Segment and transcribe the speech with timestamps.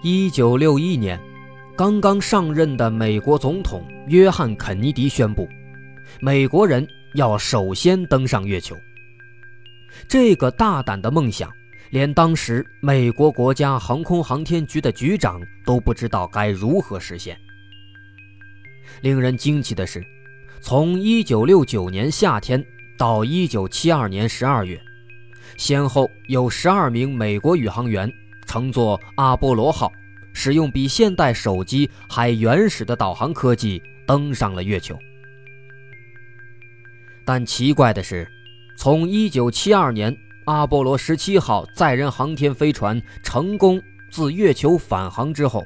[0.00, 1.20] 一九六一年，
[1.76, 5.48] 刚刚上任的美国总统约翰·肯尼迪宣布，
[6.20, 8.76] 美国人要首先登上月球。
[10.06, 11.50] 这个大胆的梦想，
[11.90, 17.36] 连当时美国国家航空航天局的局长都不知道该如何实现。
[19.00, 20.00] 令人惊奇的是，
[20.60, 22.64] 从一九六九年夏天
[22.96, 24.80] 到一九七二年十二月，
[25.56, 28.08] 先后有十二名美国宇航员。
[28.48, 29.92] 乘坐阿波罗号，
[30.32, 34.98] 使用比现代手机还原始的导航科技登上了月球。
[37.26, 38.26] 但奇怪的是，
[38.74, 40.16] 从1972年
[40.46, 43.80] 阿波罗17号载人航天飞船成功
[44.10, 45.62] 自月球返航之后，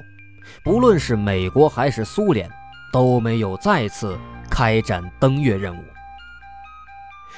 [0.61, 2.49] 不论是美国还是苏联，
[2.91, 5.81] 都没有再次开展登月任务。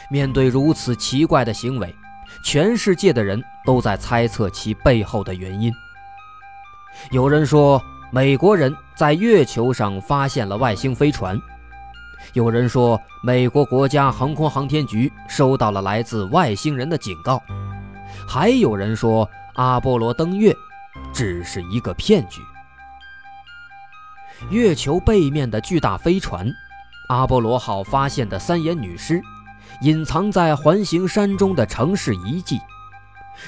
[0.10, 1.94] 面对如此奇怪的行为，
[2.46, 5.74] 全世界的人都在猜测其背后的原因。
[7.10, 11.36] 有人说，美国人在月球上发现了外星飞船；
[12.34, 17.40] 有人说，美国国家航空航天局收到了来自外星人的警告；
[18.28, 20.54] 还有人说，阿波罗登月
[21.12, 22.42] 只是一个骗局。
[24.52, 26.48] 月球背面的巨大飞船，
[27.10, 29.20] 阿波罗号发现的三眼女尸。
[29.82, 32.60] 隐藏在环形山中的城市遗迹，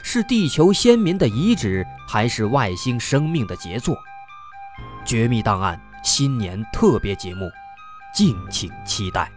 [0.04, 3.98] 是地球先民的遗址，还是外星生命的杰作？
[5.06, 7.50] 绝密档案新年特别节目，
[8.14, 9.37] 敬请期待。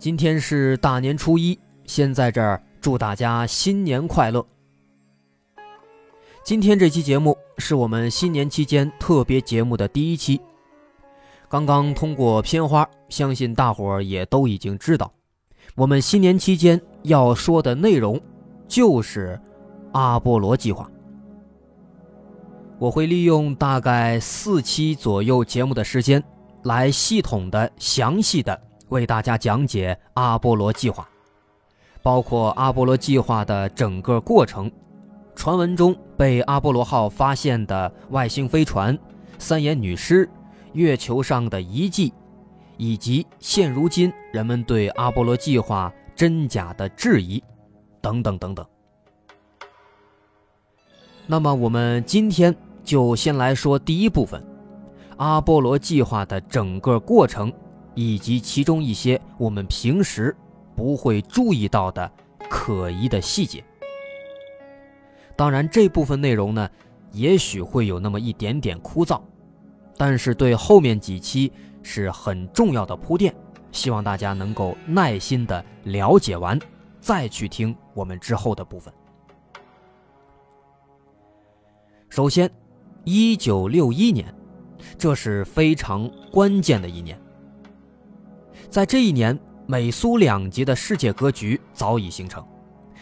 [0.00, 4.42] 今天是大年初一，先在这儿祝大家新年快乐。
[6.42, 10.40] 今天这期节目是我们新年期间特别节目的第一期。
[11.50, 15.12] 刚刚通过片花，相信大伙儿也都已经知道，
[15.74, 18.18] 我们新年期间要说的内容
[18.66, 19.38] 就是
[19.92, 20.90] 阿波罗计划。
[22.78, 26.24] 我会利用大概四期左右节目的时间，
[26.62, 28.58] 来系统的、详细的。
[28.90, 31.08] 为大家讲解阿波罗计划，
[32.02, 34.70] 包括阿波罗计划的整个过程，
[35.34, 38.96] 传闻中被阿波罗号发现的外星飞船、
[39.38, 40.28] 三眼女尸、
[40.72, 42.12] 月球上的遗迹，
[42.76, 47.42] 以及现如今人们对阿波罗计划真假的质疑，
[48.00, 48.66] 等等等等。
[51.26, 54.44] 那么，我们今天就先来说第一部分，
[55.16, 57.52] 阿波罗计划的整个过程。
[58.00, 60.34] 以及其中一些我们平时
[60.74, 62.10] 不会注意到的
[62.48, 63.62] 可疑的细节。
[65.36, 66.66] 当然，这部分内容呢，
[67.12, 69.20] 也许会有那么一点点枯燥，
[69.98, 71.52] 但是对后面几期
[71.82, 73.34] 是很重要的铺垫。
[73.70, 76.58] 希望大家能够耐心的了解完，
[77.02, 78.90] 再去听我们之后的部分。
[82.08, 82.50] 首先，
[83.04, 84.34] 一九六一年，
[84.96, 87.20] 这是非常关键的一年。
[88.70, 89.36] 在这一年，
[89.66, 92.46] 美苏两极的世界格局早已形成，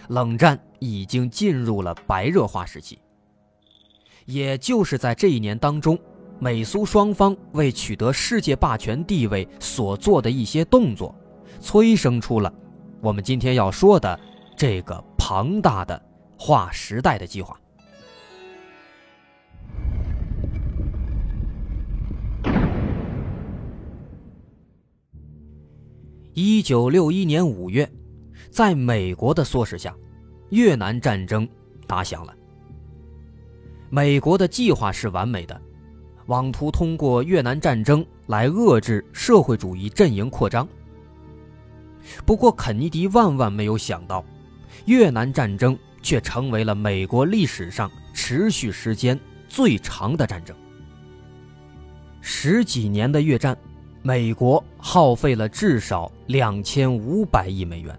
[0.09, 2.99] 冷战已经进入了白热化时期。
[4.25, 5.99] 也就是在这一年当中，
[6.39, 11.15] 美苏双方为取得世界霸权地位所做的一些动作，
[11.61, 12.50] 催生出了
[13.03, 14.19] 我们今天要说的
[14.56, 16.03] 这个庞大的
[16.38, 17.55] 划时代的计划。
[26.40, 27.90] 一九六一年五月，
[28.49, 29.93] 在美国的唆使下，
[30.50, 31.49] 越南战争
[31.85, 32.32] 打响了。
[33.90, 35.61] 美国的计划是完美的，
[36.26, 40.69] 妄图通过越南战争来遏制社会主义阵营扩张。
[42.25, 44.25] 不过，肯尼迪万万没有想到，
[44.84, 49.19] 越南战争却成为了美国历史上持续时间
[49.49, 50.56] 最长的战争。
[52.20, 53.58] 十几年的越战。
[54.03, 57.99] 美国耗费了至少两千五百亿美元。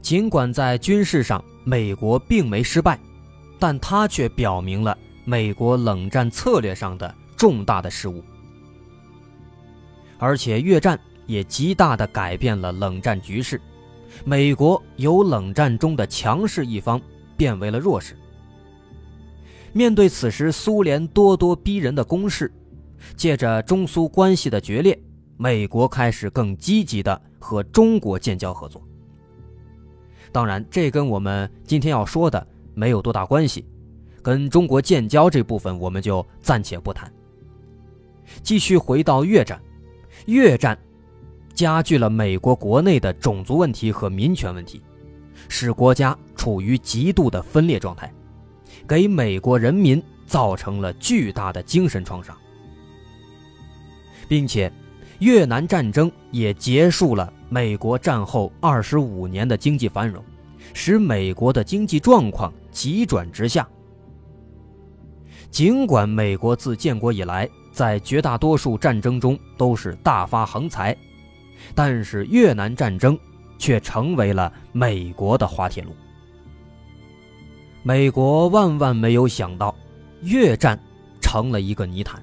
[0.00, 2.98] 尽管在军事上美国并没失败，
[3.58, 8.22] 但它却表明了美国冷战策略上的重大的失误。
[10.18, 13.60] 而且越战也极大的改变了冷战局势，
[14.24, 17.00] 美国由冷战中的强势一方
[17.36, 18.16] 变为了弱势。
[19.72, 22.50] 面对此时苏联咄咄逼人的攻势，
[23.16, 24.98] 借着中苏关系的决裂，
[25.36, 28.82] 美国开始更积极的和中国建交合作。
[30.30, 33.66] 当然，这跟我们今天要说的没有多大关系，
[34.22, 37.10] 跟中国建交这部分我们就暂且不谈。
[38.42, 39.58] 继续回到越战，
[40.26, 40.78] 越战
[41.54, 44.82] 加剧了美国国内的种族问题和民权问题，
[45.48, 48.12] 使国家处于极度的分裂状态，
[48.86, 52.36] 给美国人民造成了巨大的精神创伤，
[54.28, 54.70] 并且
[55.18, 57.32] 越南战争也结束了。
[57.48, 60.22] 美国战后二十五年的经济繁荣，
[60.74, 63.66] 使美国的经济状况急转直下。
[65.50, 70.94] 尽管美国自建国以来，在绝大多数战争中都是大发横财，
[71.74, 73.18] 但是越南战争
[73.58, 75.90] 却成为了美国的滑铁卢。
[77.82, 79.74] 美国万万没有想到，
[80.20, 80.78] 越战
[81.18, 82.22] 成了一个泥潭。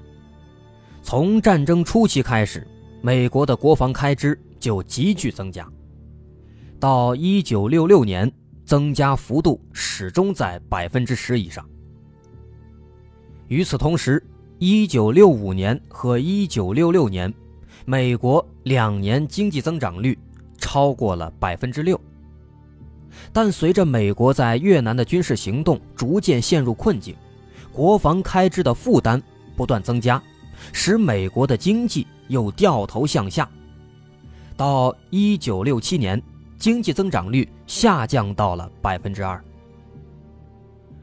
[1.06, 2.66] 从战争初期开始，
[3.00, 4.36] 美国的国防开支。
[4.58, 5.70] 就急剧增加，
[6.80, 8.28] 到一九六六年，
[8.64, 11.64] 增加幅度始终在百分之十以上。
[13.46, 14.20] 与此同时，
[14.58, 17.32] 一九六五年和一九六六年，
[17.84, 20.18] 美国两年经济增长率
[20.58, 22.00] 超过了百分之六。
[23.32, 27.14] 但随着美国在越南的军事行动逐渐陷入困境，
[27.70, 29.22] 国防开支的负担
[29.54, 30.20] 不断增加，
[30.72, 33.48] 使美国的经济又掉头向下。
[34.56, 36.20] 到一九六七年，
[36.58, 39.42] 经济增长率下降到了百分之二，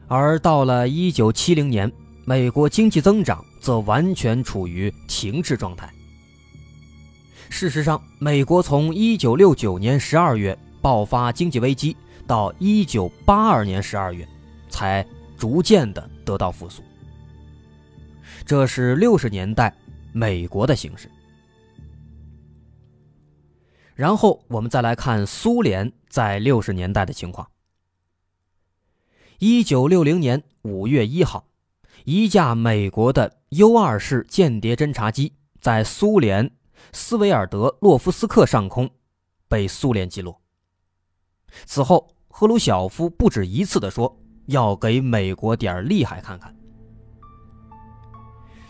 [0.07, 1.91] 而到了一九七零年，
[2.25, 5.87] 美国经济增长则完全处于停滞状态。
[7.49, 11.95] 事实上，美国从一九六九年十二月爆发经济危机
[12.25, 14.27] 到一九八二年十二月，
[14.69, 15.05] 才
[15.37, 16.81] 逐渐的得到复苏。
[18.45, 19.73] 这是六十年代
[20.11, 21.09] 美国的形势。
[23.95, 27.47] 然后我们再来看苏联在六十年代的情况。
[29.39, 31.47] 一九六零年五月一号，
[32.05, 36.49] 一架美国的 U 二式间谍侦察机在苏联
[36.91, 38.89] 斯维尔德洛夫斯克上空
[39.47, 40.41] 被苏联击落。
[41.65, 44.17] 此后，赫鲁晓夫不止一次的说
[44.47, 46.55] 要给美国点厉害看看。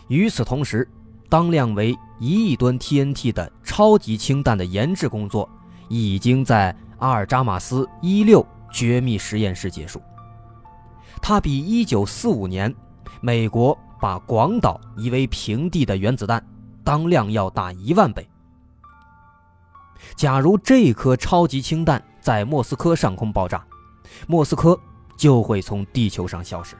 [0.08, 0.88] 与此同时，
[1.28, 5.48] 当量为一亿吨 TNT 的超级氢弹的研制工作，
[5.88, 10.00] 已经在阿尔扎马斯一六绝密实验室结束。
[11.22, 12.74] 它比1945年
[13.20, 16.44] 美国把广岛夷为平地的原子弹
[16.84, 18.28] 当量要大一万倍。
[20.14, 23.64] 假如这颗超级氢弹在莫斯科上空爆炸，
[24.26, 24.78] 莫斯科
[25.16, 26.76] 就会从地球上消失。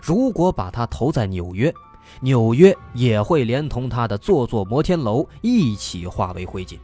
[0.00, 1.74] 如果把它投在纽约，
[2.20, 6.78] 纽约也会连同他的座座摩天楼一起化为灰烬，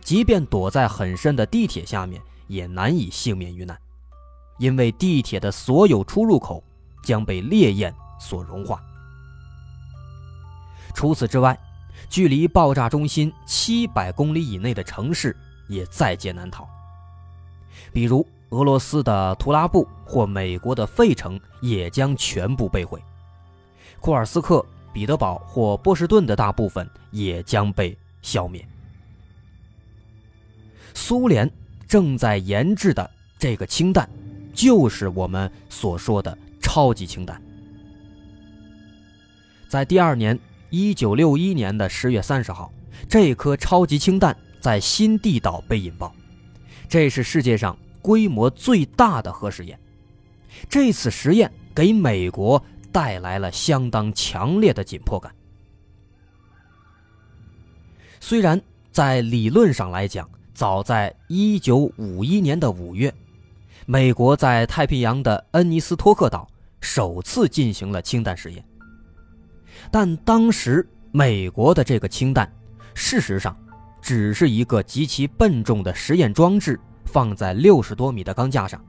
[0.00, 3.78] 即便躲在很深的地铁下面，也难以幸免于难，
[4.58, 6.62] 因为地铁的所有出入口
[7.04, 8.82] 将被烈焰所融化。
[10.94, 11.56] 除此之外，
[12.08, 15.36] 距离爆炸中心七百公里以内的城市
[15.68, 16.66] 也在劫难逃，
[17.92, 23.00] 比如俄罗斯的图拉布或美国的费城也将全部被毁。
[24.00, 28.66] 库尔斯克、彼得堡或波士顿的大部分也将被消灭。
[30.94, 31.50] 苏联
[31.88, 34.08] 正在研制的这个氢弹，
[34.52, 37.40] 就是我们所说的超级氢弹。
[39.68, 42.70] 在第二年，一九六一年的十月三十号，
[43.08, 46.14] 这颗超级氢弹在新地岛被引爆，
[46.88, 49.78] 这是世界上规模最大的核试验。
[50.68, 52.62] 这次实验给美国。
[52.92, 55.34] 带来了相当强烈的紧迫感。
[58.20, 58.60] 虽然
[58.92, 63.12] 在理论上来讲，早在1951年的五月，
[63.86, 66.46] 美国在太平洋的恩尼斯托克岛
[66.80, 68.64] 首次进行了氢弹实验，
[69.90, 72.52] 但当时美国的这个氢弹，
[72.94, 73.56] 事实上
[74.00, 78.84] 只是一个极其笨重的实验装置，放在六十多米的钢架上。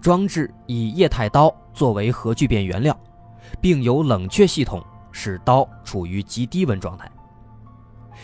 [0.00, 2.98] 装置以液态刀作为核聚变原料，
[3.60, 7.10] 并有冷却系统，使刀处于极低温状态。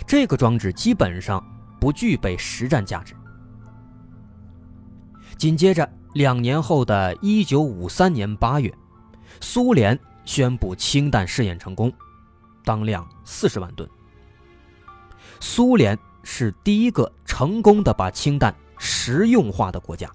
[0.06, 1.44] 这个装置基本上
[1.80, 3.14] 不具备实战价值。
[5.36, 8.72] 紧接着两年后的一九五三年八月，
[9.40, 11.92] 苏联宣布氢弹试验成功，
[12.64, 13.88] 当量四十万吨。
[15.40, 20.08] 苏联是第一个成功的把氢弹实用化的国家。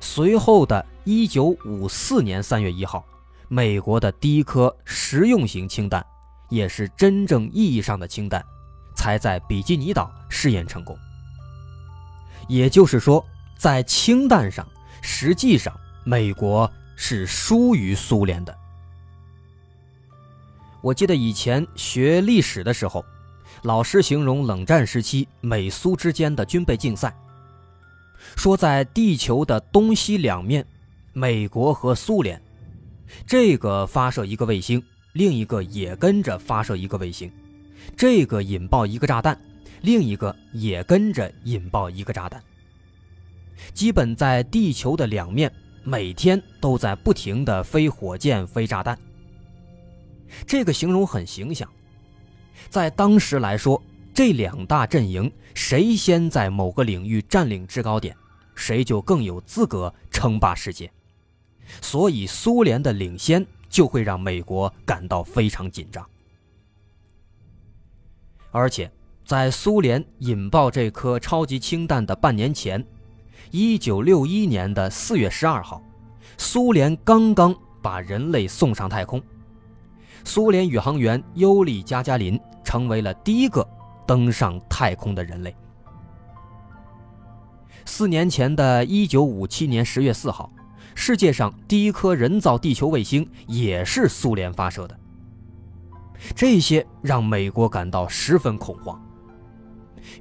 [0.00, 3.04] 随后的一九五四年三月一号，
[3.48, 6.04] 美国的第一颗实用型氢弹，
[6.48, 8.44] 也是真正意义上的氢弹，
[8.94, 10.96] 才在比基尼岛试验成功。
[12.46, 13.24] 也就是说，
[13.58, 14.66] 在氢弹上，
[15.02, 15.74] 实际上
[16.04, 18.56] 美国是输于苏联的。
[20.80, 23.04] 我记得以前学历史的时候，
[23.62, 27.14] 老师形容冷战时期美苏之间的军备竞赛。
[28.36, 30.66] 说，在地球的东西两面，
[31.12, 32.40] 美国和苏联，
[33.26, 34.82] 这个发射一个卫星，
[35.12, 37.30] 另一个也跟着发射一个卫星；
[37.96, 39.40] 这个引爆一个炸弹，
[39.82, 42.42] 另一个也跟着引爆一个炸弹。
[43.72, 48.98] 基本在地球的两面，每天都在不停的飞火箭、飞炸弹。
[50.46, 51.68] 这个形容很形象，
[52.68, 53.82] 在当时来说。
[54.18, 58.16] 这两大阵营，谁先在某个领域占领制高点，
[58.56, 60.90] 谁就更有资格称霸世界。
[61.80, 66.04] 所以，苏联的领先就会让美国感到非常紧张。
[68.50, 68.90] 而且，
[69.24, 72.84] 在苏联引爆这颗超级氢弹的半年前，
[73.52, 75.80] 一九六一年的四月十二号，
[76.36, 79.22] 苏联刚刚把人类送上太空，
[80.24, 83.64] 苏联宇航员尤里·加加林成为了第一个。
[84.08, 85.54] 登上太空的人类。
[87.84, 90.50] 四年前的一九五七年十月四号，
[90.94, 94.98] 世界上第一颗人造地球卫星也是苏联发射的。
[96.34, 98.98] 这些让美国感到十分恐慌。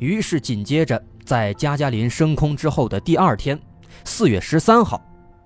[0.02, 3.58] 于是紧接着，在加加林升空之后的第二天，
[4.04, 5.02] 四月十三号，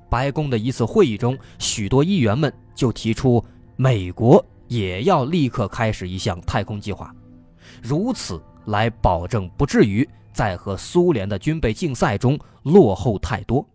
[0.09, 3.43] 白宫的一次会议中，许多议员们就提出，
[3.75, 7.13] 美国也要立刻开始一项太空计划。
[7.81, 13.65] 如此来保证不至于在和苏联的军备竞赛中落后太多。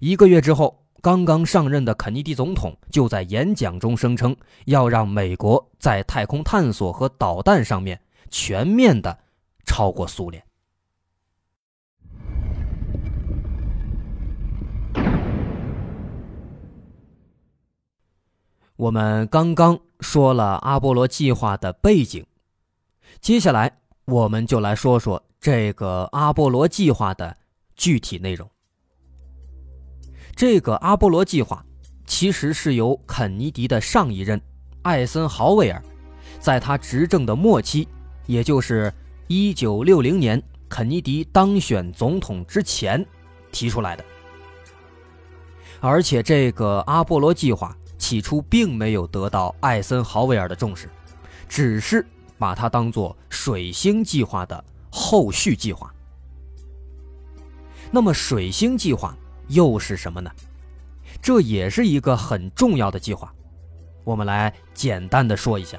[0.00, 4.34] 一个月之后，刚刚上任的肯尼迪总统就在演讲中声称，
[4.66, 9.18] 要让美国在太空探索和导弹上面全面的
[9.64, 10.42] 超过苏联。
[18.76, 22.24] 我们刚刚说了阿波罗计划的背景，
[23.20, 27.36] 接下来我们就来说说这个阿波罗计划的
[27.76, 28.48] 具体内容。
[30.34, 31.64] 这个阿波罗计划
[32.06, 34.40] 其实是由肯尼迪的上一任
[34.80, 35.80] 艾森豪威尔，
[36.40, 37.86] 在他执政的末期，
[38.26, 38.92] 也就是
[39.28, 43.04] 1960年肯尼迪当选总统之前
[43.52, 44.04] 提出来的，
[45.80, 47.76] 而且这个阿波罗计划。
[48.02, 50.90] 起初并没有得到艾森豪威尔的重视，
[51.48, 52.04] 只是
[52.36, 55.88] 把它当做水星计划的后续计划。
[57.92, 59.16] 那么，水星计划
[59.46, 60.28] 又是什么呢？
[61.22, 63.32] 这也是一个很重要的计划，
[64.02, 65.78] 我们来简单的说一下。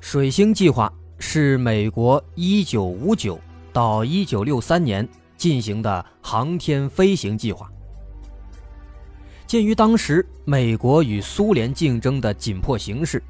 [0.00, 3.40] 水星计划是美国1959
[3.72, 7.68] 到1963年进行的航天飞行计划。
[9.54, 13.22] 鉴于当时美国与苏联竞争的紧迫形势，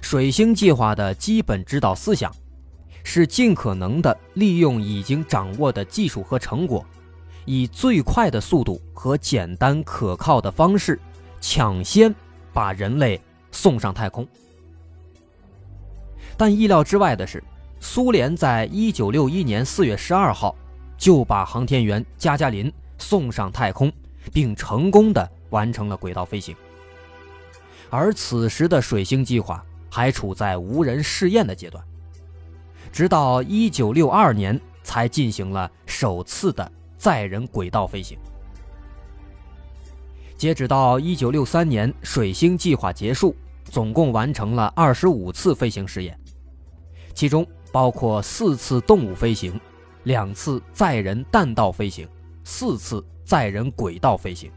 [0.00, 2.34] 水星计划的基本指导思想
[3.04, 6.84] 是尽可能的利用已经掌握的技术和成果，
[7.44, 10.98] 以最快的速度和简单可靠的方式，
[11.40, 12.12] 抢先
[12.52, 13.20] 把人类
[13.52, 14.26] 送上太空。
[16.36, 17.40] 但意料之外的是，
[17.78, 20.56] 苏联在一九六一年四月十二号
[20.98, 23.92] 就把航天员加加林送上太空，
[24.32, 25.30] 并成功的。
[25.52, 26.56] 完成了轨道飞行，
[27.88, 31.82] 而此时的水星计划还处在无人试验的阶段，
[32.90, 38.18] 直到1962年才进行了首次的载人轨道飞行。
[40.36, 46.18] 截止到1963年，水星计划结束，总共完成了25次飞行试验，
[47.14, 49.60] 其中包括四次动物飞行、
[50.02, 52.08] 两次载人弹道飞行、
[52.42, 54.50] 四次载人轨道飞行。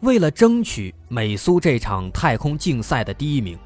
[0.00, 3.58] 为了争取美苏这场太空竞赛的第一名，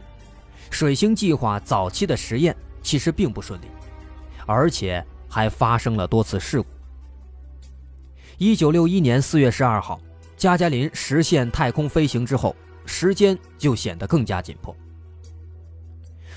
[0.70, 3.66] 水星计划早期的实验其实并不顺利，
[4.46, 6.66] 而且还发生了多次事故。
[8.38, 10.00] 一九六一年四月十二号，
[10.36, 14.74] 加加林实现太空飞行之后，时间就显得更加紧迫。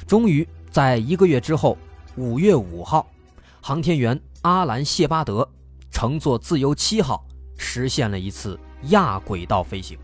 [0.06, 1.78] 终于在一个月之后，
[2.18, 3.10] 五月五号，
[3.62, 5.50] 航天员阿兰·谢巴德
[5.90, 7.26] 乘坐自由七号
[7.58, 9.98] 实现了一次亚轨道飞行。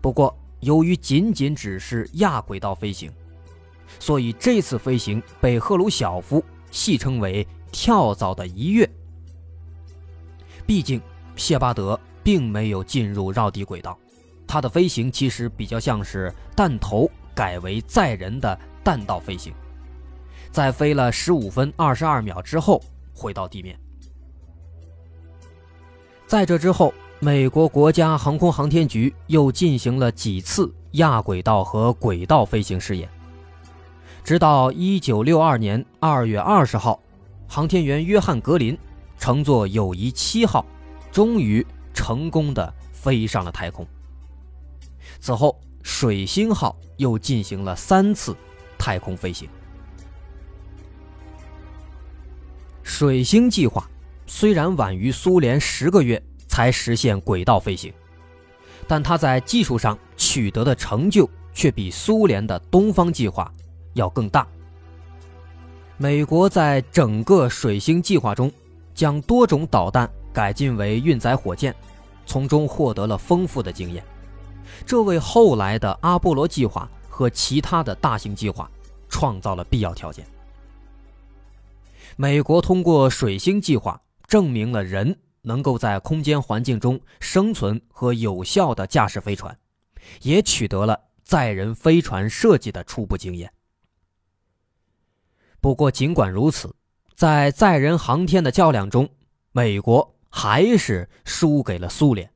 [0.00, 3.10] 不过，由于仅仅只是亚轨道飞行，
[3.98, 8.88] 所以这次飞行被赫鲁晓夫戏称为“跳蚤的一跃”。
[10.66, 11.00] 毕竟，
[11.36, 13.98] 谢巴德并没有进入绕地轨道，
[14.46, 19.52] 他的飞行其实比较像是弹头改为载人的弹道飞行，
[20.50, 22.82] 在飞了十五分二十二秒之后
[23.14, 23.78] 回到地面。
[26.34, 26.92] 在这之后。
[27.20, 33.08] 美国国家航空航天局又进行了几次亚轨道和轨道飞行试验，
[34.24, 37.00] 直到1962年2月20号，
[37.48, 38.76] 航天员约翰·格林
[39.16, 40.66] 乘坐友谊七号，
[41.10, 41.64] 终于
[41.94, 43.86] 成功的飞上了太空。
[45.20, 48.36] 此后，水星号又进行了三次
[48.76, 49.48] 太空飞行。
[52.82, 53.88] 水星计划
[54.26, 56.22] 虽然晚于苏联十个月。
[56.46, 57.92] 才实现轨道飞行，
[58.86, 63.52] 但他在技术上取得的成就却比苏联的东方计划
[63.94, 64.46] 要更大。
[65.96, 68.52] 美国在整个水星计划中，
[68.94, 71.74] 将多种导弹改进为运载火箭，
[72.24, 74.04] 从中获得了丰富的经验，
[74.86, 78.70] 这为后来的阿波罗计划和其他的大型计划
[79.08, 80.24] 创造了必要条件。
[82.14, 84.00] 美国通过水星计划
[84.34, 85.20] 证明了人。
[85.46, 89.56] 能够在空间环境中生存和有效的驾驶飞船，
[90.22, 93.52] 也取得了载人飞船设计的初步经验。
[95.60, 96.74] 不过，尽管如此，
[97.14, 99.06] 在载人航天的较量中，
[99.52, 102.32] 美国还是输给了苏联，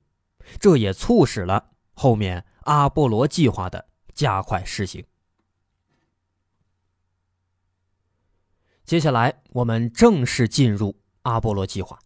[0.60, 5.02] 这也促使了后面阿波罗计划的加快实行。
[8.84, 11.98] 接下来，我们正式进入阿波罗计划。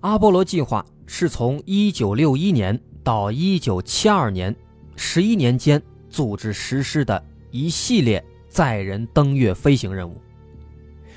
[0.00, 4.56] 阿波罗计划是从1961年到1972年
[4.96, 10.20] 11年间组织实施的一系列载人登月飞行任务，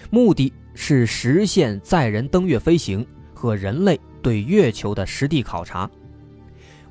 [0.10, 5.90] 目的是实现载人登月飞行和人类对月球的实地考察，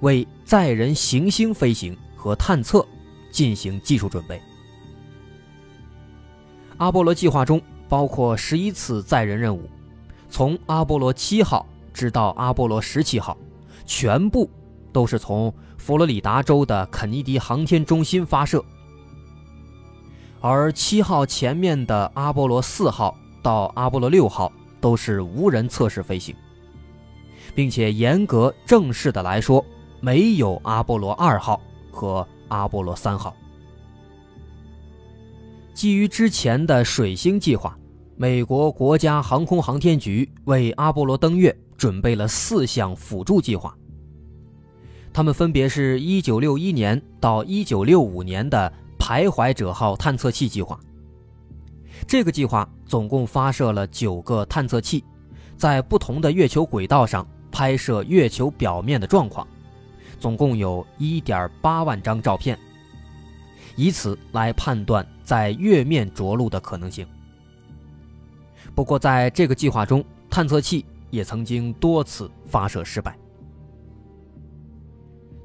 [0.01, 2.87] 为载人行星飞行和探测
[3.31, 4.41] 进行技术准备。
[6.77, 9.69] 阿波罗计划中包括11次载人任务，
[10.29, 11.67] 从阿波罗7号。
[11.91, 13.37] 直到阿波罗十七号，
[13.85, 14.49] 全部
[14.93, 18.65] 都是从佛罗里达州的肯尼迪航天中心发射。
[20.41, 26.37] 而七号前面的阿波罗四号到阿波罗六号都是无人测试飞行，
[27.53, 29.65] 并且严格正式的来说，
[30.01, 33.35] 没有阿波罗二号和阿波罗三号。
[35.75, 37.78] 基于之前的水星计划，
[38.21, 41.57] 美国国家航空航天局为阿波罗登月。
[41.77, 43.73] 准备了四项辅助计划，
[45.13, 50.77] 他们分别是1961年到1965年的徘徊者号探测器计划。
[52.05, 55.05] 这个计划总共发射了九个探测器，
[55.57, 59.47] 在不同的月球轨道上拍摄月球表面的状况，
[60.19, 62.59] 总共有一点八万张照片，
[63.77, 67.07] 以此来判断在月面着陆的可能性。
[68.79, 70.87] 不过，在这个计划中，探测器。
[71.11, 73.19] 也曾经多次发射失败。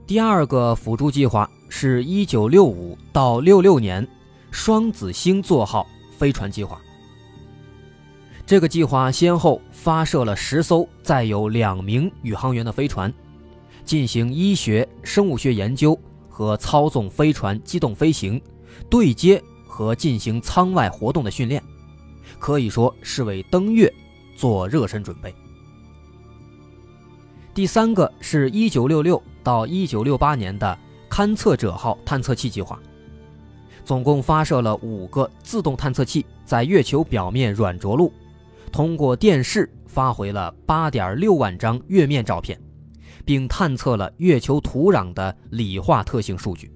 [0.05, 4.07] 第二个辅助计划是1965到66年
[4.51, 6.79] 双子星座号飞船计划。
[8.45, 13.11] 这个计划先后发射了十艘载有两名宇航员的飞船，
[13.83, 15.97] 进行医学、生物学研究
[16.29, 18.39] 和操纵飞船机动飞行、
[18.89, 21.63] 对接和进行舱外活动的训练，
[22.43, 23.89] 可以说是为登月
[24.35, 25.33] 做热身准备。
[27.53, 30.77] 第三个是1966到1968年的
[31.09, 32.77] 勘测者号探测器计划，
[33.85, 38.11] 总共发射了五个自动探测器，在月球表面软着陆，
[38.73, 42.61] 通过电视发回了8.6万张月面照片，
[43.23, 46.69] 并探测了月球土壤的理化特性数据。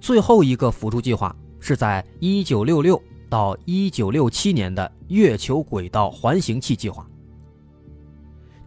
[0.00, 7.08] 最后一个辅助计划是在1966到1967年的月球轨道环形器计划。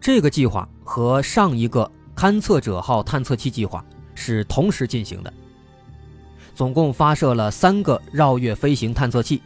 [0.00, 3.84] 这个计划和上一个勘测者号探测器计划
[4.16, 5.32] 是同时进行的，
[6.52, 9.40] 总共发射了三个绕月飞行探测器，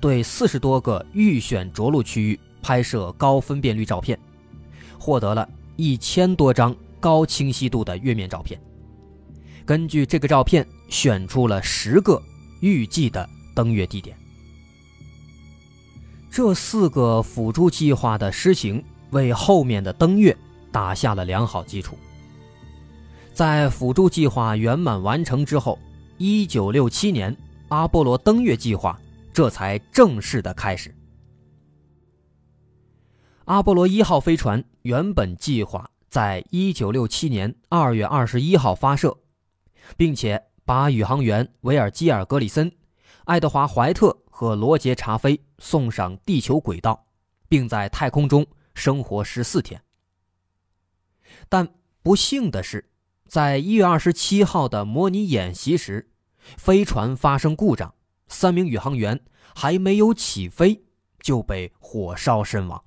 [0.00, 4.18] 对四十多个预选着陆区域拍摄高分辨率照片，
[4.98, 8.60] 获得了一千多张高清晰度的月面照片。
[9.64, 12.20] 根据这个照片选出了十个
[12.58, 14.16] 预计的登月地点。
[16.34, 20.36] 这四个辅助计划的施行，为后面的登月
[20.72, 21.96] 打下了良好基础。
[23.32, 25.78] 在辅助计划圆满完成之后，
[26.18, 27.36] 一九六七年
[27.68, 28.98] 阿波罗登月计划
[29.32, 30.92] 这才正式的开始。
[33.44, 39.16] 阿波罗一号飞船原本计划在一九六七年二月二十一号发射，
[39.96, 42.72] 并且把宇航员维尔基尔·格里森、
[43.26, 44.23] 爱德华·怀特。
[44.36, 47.06] 和罗杰·查菲送上地球轨道，
[47.48, 48.44] 并在太空中
[48.74, 49.80] 生活十四天。
[51.48, 51.68] 但
[52.02, 52.90] 不幸的是，
[53.28, 57.94] 在一月二十七号的模拟演习时，飞船发生故障，
[58.26, 59.20] 三名宇航员
[59.54, 60.84] 还没有起飞
[61.20, 62.82] 就被火烧身亡。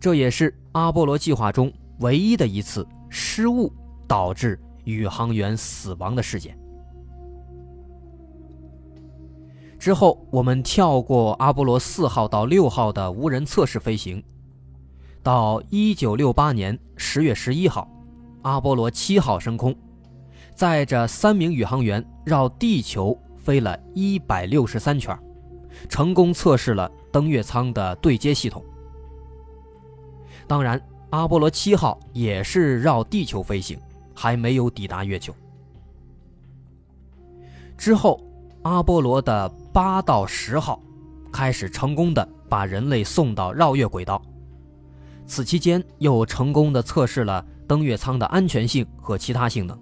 [0.00, 3.70] 这也是阿波罗计划中唯一的一次失误
[4.08, 6.57] 导致宇航员死亡的事件。
[9.78, 14.22] 之后，我们跳过阿波罗四号到六号的无人测试飞行，
[15.22, 17.88] 到一九六八年十月十一号，
[18.42, 19.72] 阿波罗七号升空，
[20.52, 25.16] 载着三名宇航员绕地球飞了一百六十三圈，
[25.88, 28.62] 成功测试了登月舱的对接系统。
[30.48, 33.78] 当然，阿波罗七号也是绕地球飞行，
[34.12, 35.32] 还没有抵达月球。
[37.76, 38.20] 之后，
[38.62, 39.48] 阿波罗的。
[39.78, 40.82] 八到十号，
[41.32, 44.20] 开始成功的把人类送到绕月轨道。
[45.24, 49.80] 此期间又成功的测试了登月舱的安全性和其他性能。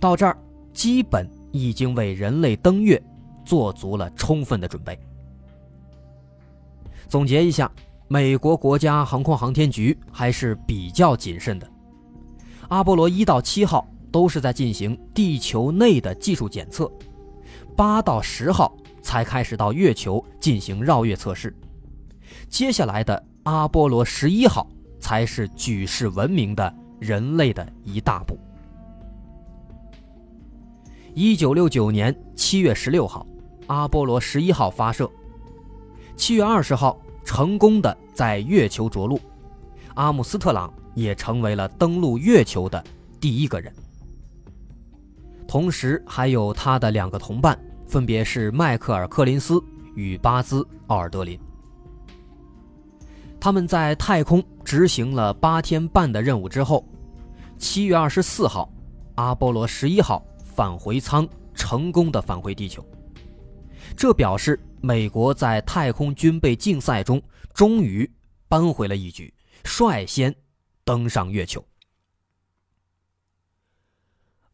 [0.00, 0.36] 到这儿，
[0.72, 3.00] 基本已经为人类登月
[3.44, 4.98] 做足了充分的准备。
[7.06, 7.70] 总结一下，
[8.08, 11.70] 美国国家航空航天局还是比较谨慎的。
[12.70, 16.90] 阿波罗一到七号都是在进行地球内的技术检测。
[17.76, 21.54] 八到十号才开始到月球进行绕月测试，
[22.48, 24.66] 接下来的阿波罗十一号
[25.00, 28.38] 才是举世闻名的人类的一大步。
[31.14, 33.26] 一九六九年七月十六号，
[33.66, 35.10] 阿波罗十一号发射，
[36.16, 39.20] 七月二十号成功的在月球着陆，
[39.94, 42.82] 阿姆斯特朗也成为了登陆月球的
[43.20, 43.72] 第一个人。
[45.54, 49.62] 同时，还有他的两个同伴，分别是迈克尔·柯林斯
[49.94, 51.38] 与巴兹·奥尔德林。
[53.38, 56.84] 他们在太空执行了八天半的任务之后，
[57.56, 58.68] 七月二十四号，
[59.14, 62.84] 阿波罗十一号返回舱成功的返回地球。
[63.96, 68.10] 这表示美国在太空军备竞赛中终于
[68.48, 70.34] 扳回了一局，率先
[70.84, 71.64] 登上月球。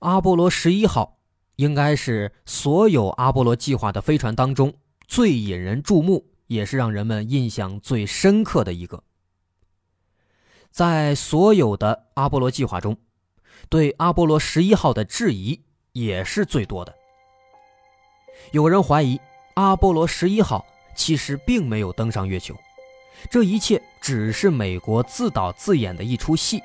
[0.01, 1.19] 阿波罗十一号
[1.57, 4.73] 应该是所有阿波罗计划的飞船当中
[5.07, 9.03] 最引人注目，也是让人们印象最深刻的一个。
[10.71, 12.97] 在所有的阿波罗计划中，
[13.69, 15.61] 对阿波罗十一号的质疑
[15.93, 16.95] 也是最多的。
[18.53, 19.21] 有人怀疑
[19.57, 22.57] 阿波罗十一号其实并没有登上月球，
[23.31, 26.63] 这一切只是美国自导自演的一出戏。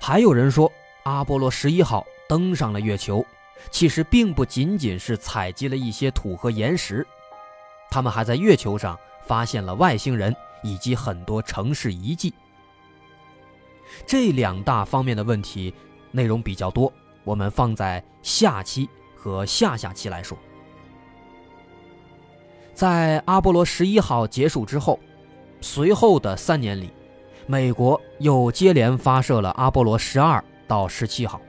[0.00, 0.72] 还有人说。
[1.08, 3.24] 阿波罗十一号登上了月球，
[3.70, 7.06] 其实并不仅仅是采集了一些土和岩石，
[7.90, 12.32] 他们还在月球上发现了外星人以及很多城市遗迹。
[14.06, 15.72] 这两大方面的问题
[16.10, 16.92] 内容比较多，
[17.24, 20.36] 我们放在下期和下下期来说。
[22.74, 25.00] 在阿波罗十一号结束之后，
[25.62, 26.92] 随后的三年里，
[27.46, 30.44] 美国又接连发射了阿波罗十二。
[30.68, 31.40] 到十七号，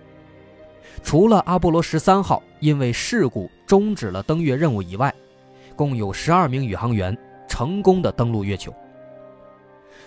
[1.04, 5.14] 除了阿波罗十三号因为事故终止了登月任务以外，
[5.76, 7.16] 共有十二名宇航员
[7.48, 8.74] 成功的登陆月球。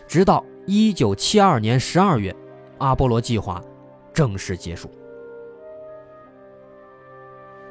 [0.09, 2.35] 直到一九七二年十二月，
[2.79, 3.63] 阿波罗计划
[4.13, 4.91] 正式结束。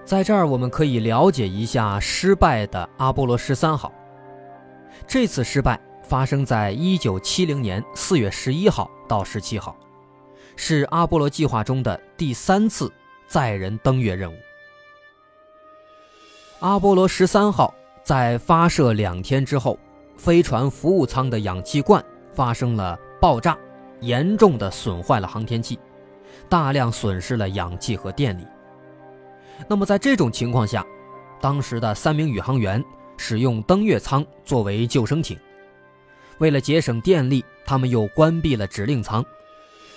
[0.06, 3.92] 在这儿，我们可以了解一下失败的阿波罗十三号。
[5.08, 9.76] 这次失败发生在一九七零年四月十一号到十七号。
[10.56, 12.92] 是阿波罗计划中的第三次
[13.28, 14.38] 载人登月任务。
[16.60, 19.80] 阿波罗十三号在发射两天之后，
[20.18, 23.58] 飞船服务舱的氧气罐发生了爆炸，
[24.00, 25.80] 严重的损坏了航天器，
[26.48, 28.46] 大量损失了氧气和电力。
[29.68, 30.86] 那么在这种情况下，
[31.40, 32.84] 当时的三名宇航员
[33.18, 35.38] 使用登月舱作为救生艇，
[36.38, 39.26] 为了节省电力，他们又关闭了指令舱。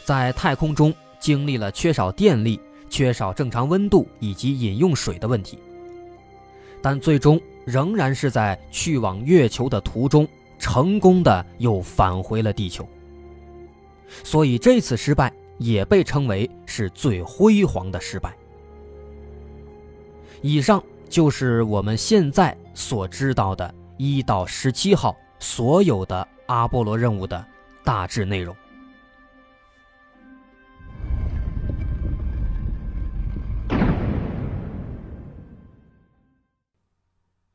[0.05, 5.59] 在太空中经历了缺少电力、缺少正常温度以及饮用水的问题，
[6.83, 12.87] 但最终仍然是在去往月球的途中，成功的又返回了地球。
[14.23, 18.37] 所以这次失败也被称为是最辉煌的失败。
[20.43, 27.43] 以上就是我们现在所知道的一到十七号所有的阿波罗任务的
[27.83, 28.55] 大致内容。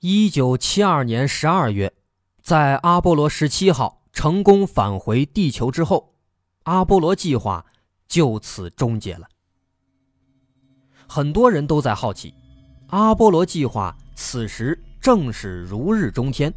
[0.02, 1.92] 一九七二年十二月，
[2.42, 6.14] 在阿波罗十七号成功返回地球之后，
[6.64, 7.66] 阿波罗计划
[8.08, 9.28] 就此终结了。
[11.06, 12.34] 很多人都在好奇，
[12.88, 16.54] 阿波罗计划此时正是如日中天，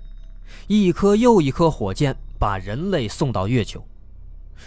[0.69, 3.85] 一颗又一颗火箭把人类送到月球。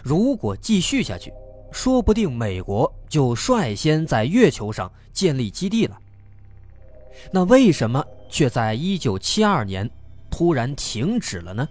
[0.03, 1.31] 如果继续下去，
[1.71, 5.97] 说不定美国就率先在月球上建立基地了。
[7.31, 8.05] 那为什么
[8.35, 9.89] 却在一九七二年
[10.29, 11.65] 突然停止了呢？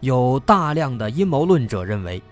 [0.00, 2.22] 有大量的阴谋论者认为，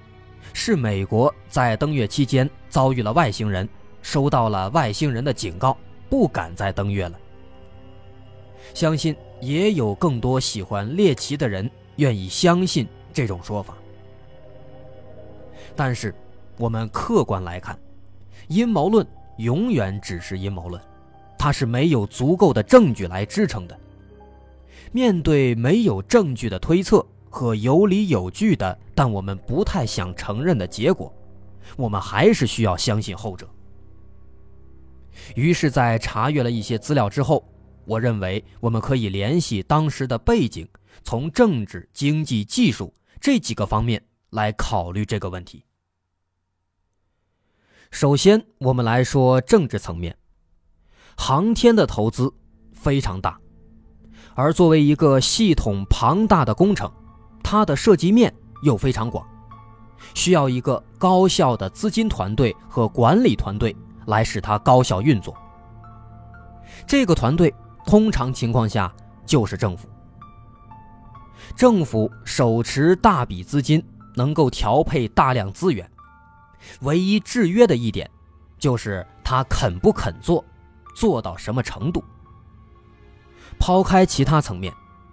[0.54, 3.68] 是美国在登月期间遭遇了外星人，
[4.00, 5.76] 收到了外星人的警告，
[6.08, 7.20] 不敢再登月了。
[8.72, 13.76] 相信也有更多喜欢猎奇的人愿意相信这种说法。
[15.76, 16.14] 但是，
[16.56, 17.78] 我们客观来看，
[18.48, 19.06] 阴谋论。
[19.36, 20.80] 永远只是阴谋论，
[21.44, 23.78] 它是没有足够的证据来支撑的。
[24.92, 31.14] 面对没有证据的推测和有理有据的但我们不太想承认的结果，
[31.76, 33.46] 我们还是需要相信后者。
[35.36, 37.46] 于是，在查阅了一些资料之后，
[37.84, 40.66] 我认为我们可以联系当时的背景，
[41.02, 45.62] 从政治、经济、技术这几个方面来考虑这个问题。
[47.90, 50.16] 首先，我们来说政治层面，
[51.16, 52.32] 航天的投资
[52.72, 53.38] 非常大，
[54.34, 56.90] 而作为一个系统庞大的工程，
[57.42, 59.26] 它的涉及面又非常广，
[60.14, 63.74] 需要一个高效的资金团队和管理团队
[64.06, 65.34] 来使它高效运作。
[66.86, 67.54] 这个团队
[67.86, 68.92] 通常情况下
[69.24, 69.88] 就是政府，
[71.56, 73.82] 政府手持大笔资金，
[74.16, 75.88] 能够调配大量资源。
[76.80, 78.10] 唯一制约的一点，
[78.58, 80.44] 就是他肯不肯做，
[80.94, 82.02] 做到什么程度。
[83.58, 84.72] 抛开其他层面，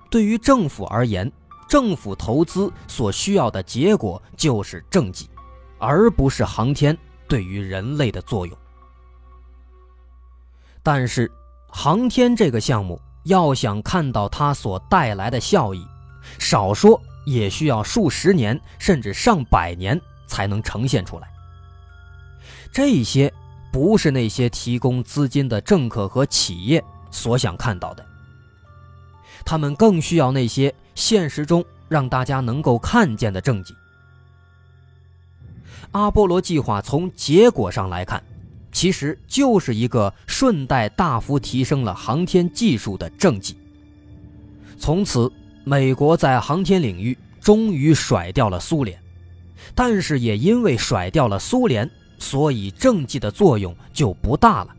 [0.09, 1.31] 对于政府而言，
[1.67, 5.29] 政府投资所需要的结果就是政绩，
[5.77, 8.57] 而不是航天对于人类的作用。
[10.83, 11.31] 但是，
[11.67, 15.85] 航天这个项目要想看到它所带来的效益，
[16.39, 21.29] 少说也需要数十年甚至上百年才能呈现出来。
[22.71, 23.31] 这些
[23.71, 28.05] 不是那些提供资金的政客和企业所想看到的，
[29.45, 33.73] 他们更需要那些现实中让大家能够看见的政绩。
[35.91, 38.21] 阿波罗计划从结果上来看，
[38.71, 43.57] 其实就是一个顺带大幅提升了航天技术的政绩。
[44.77, 45.31] 从此，
[45.63, 48.97] 美国在航天领域终于甩掉了苏联，
[49.75, 51.89] 但是也因为甩掉了苏联。
[52.21, 54.75] 所以政绩的作用就不大了，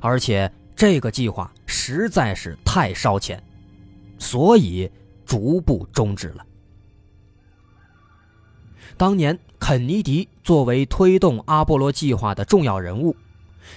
[0.00, 3.40] 而且这个计划实在是太烧钱，
[4.18, 4.90] 所以
[5.26, 6.46] 逐步终止了。
[8.96, 13.14] 当年肯尼迪作为推动阿波罗计划的重要人物，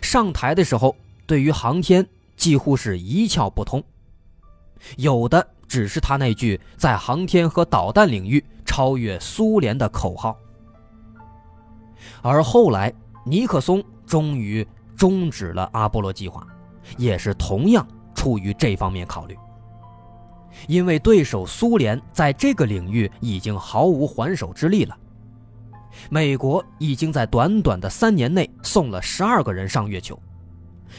[0.01, 0.95] 上台的时候，
[1.27, 3.83] 对于航天几乎是一窍不通，
[4.95, 10.37] 有的只是他那句在航天和导弹领域超越苏联的口号。
[12.21, 12.93] 而后来，
[13.25, 14.65] 尼克松终于
[14.95, 16.45] 终止了阿波罗计划，
[16.97, 19.37] 也是同样出于这方面考虑。
[20.67, 24.97] 因为对手苏联在这个领域已经毫无还手之力了，
[26.09, 30.17] 美国已经在短短的三年内送了十二个人上月球，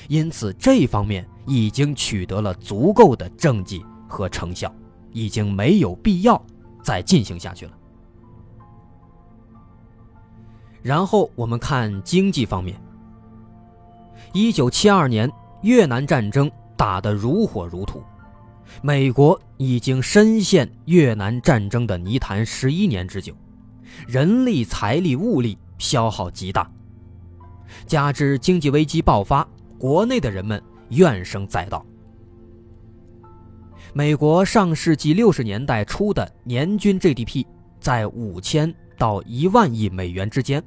[0.08, 4.70] 因此这方面已经取得了足够的政绩和成效，
[5.10, 6.40] 已经没有必要
[6.82, 7.72] 再进行下去了。
[10.86, 12.80] 然后我们看经济方面。
[14.32, 15.28] 一九七二年
[15.62, 18.00] 越南战争打得如火如荼，
[18.82, 23.34] 美国已经深陷越南战争的泥潭十一年之久，
[24.06, 26.70] 人力、财力、物力消耗极大，
[27.84, 29.44] 加之经济危机爆发，
[29.76, 31.84] 国内的人们怨声载道。
[33.92, 37.44] 美国上世纪六十年代初的年均 GDP
[37.80, 40.62] 在五千到一万亿美元之间。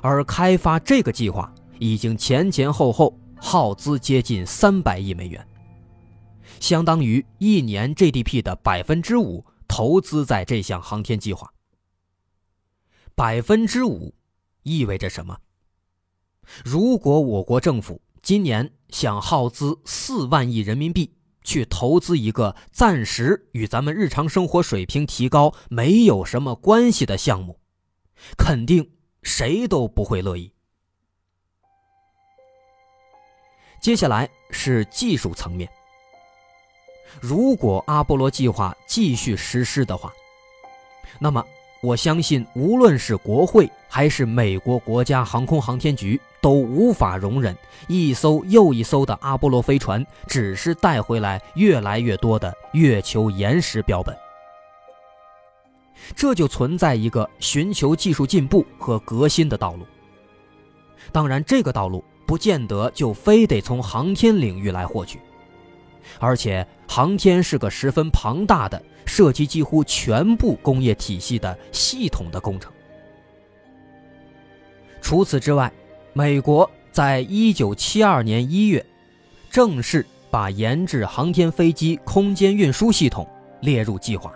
[0.00, 5.46] 而开发这个计划已经前前后后耗资接近三百亿美元，
[6.60, 11.52] 相当于一年 GDP 的百分之五投资在这项航天计划。
[13.14, 14.14] 百分之五
[14.62, 15.38] 意味着什么？
[16.64, 27.58] 如果我国政府今年想耗资四万亿人民币去投资一个暂时与咱们日常生活水平提高没有什么关系的项目，
[28.36, 28.95] 肯定
[29.26, 30.52] 谁都不会乐意。
[33.80, 35.68] 接下来是技术层面。
[37.20, 40.12] 如果阿波罗计划继续实施的话，
[41.18, 41.44] 那么。
[41.82, 54.16] 我相信，无论是国会还是美国国家航空航天局，都无法容忍一艘又一艘的阿波罗飞船只是带回来越来越多的月球岩石标本。
[56.14, 59.86] 这就存在一个寻求技术进步和革新的道路。
[61.12, 65.20] 当然，这个道路不见得就非得从航天领域来获取，
[66.18, 68.82] 而且航天是个十分庞大的。
[69.08, 72.72] 涉及几乎全部工业体系的系统的工程。
[75.00, 75.72] 除此之外，
[76.12, 78.84] 美国在一九七二年一月，
[79.48, 83.24] 正式把研制航天飞机空间运输系统
[83.60, 84.34] 列入计划，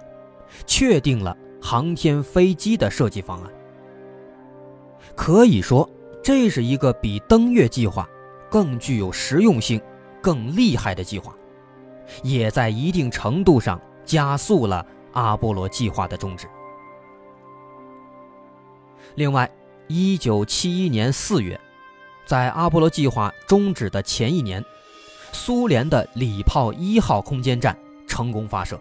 [0.66, 3.52] 确定了航天飞机的设计方案。
[5.14, 5.88] 可以说，
[6.22, 8.08] 这是一个比登月计划
[8.50, 9.80] 更具有实用性、
[10.20, 11.34] 更厉害的计划，
[12.22, 13.80] 也在一定程度上。
[14.02, 16.48] 加速了阿波罗计划的终止。
[19.14, 19.48] 另外，
[19.86, 21.60] 一九七一年四月，
[22.26, 24.64] 在阿波罗计划终止的前一年，
[25.30, 28.80] 苏联的礼炮一号空间站成功发射。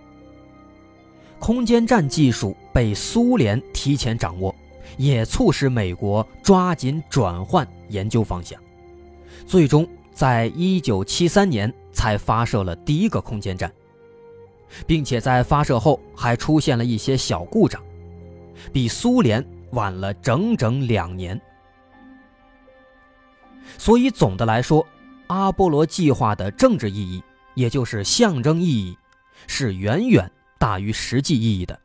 [1.39, 4.53] 空间站技术被苏联提前掌握，
[4.97, 8.61] 也促使美国抓紧转换研究方向，
[9.47, 13.71] 最终在一九七三年才发射了第一个空间站。
[14.85, 17.81] 并且在发射后还出现了一些小故障，
[18.71, 21.39] 比苏联晚了整整两年。
[23.77, 24.85] 所以总的来说，
[25.25, 27.23] 阿波罗计划的政治意义，
[27.55, 28.97] 也就是象征意义，
[29.47, 31.79] 是远远大于实际意义的。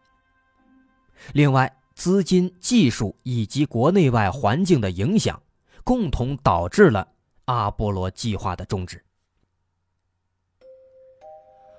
[1.33, 5.41] 另外，资金、技术以及国内外环境的影响，
[5.85, 7.09] 共同导致了
[7.47, 9.03] 阿波罗计划的终止。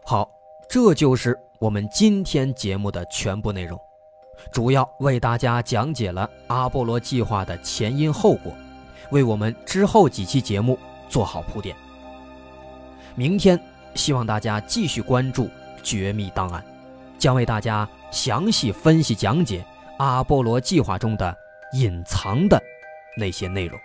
[0.04, 0.28] 好。
[0.68, 3.80] 这就是我们今天节目的全部内容，
[4.52, 8.52] 主要为大家讲解了阿波罗计划的前因后果，
[9.12, 10.78] 为我们之后几期节目
[11.08, 11.78] 做好铺垫。
[13.14, 13.62] 明天
[13.94, 15.44] 希望大家继续关注
[15.84, 16.60] 《绝密档案》，
[17.18, 19.66] 将为大家详细分析讲解
[19.98, 21.36] 阿波罗计划中的
[21.74, 22.62] 隐藏的
[23.18, 23.80] 那些内容。